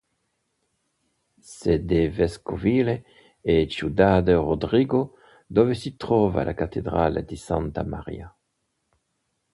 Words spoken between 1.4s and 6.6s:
Sede vescovile è Ciudad Rodrigo, dove si trova la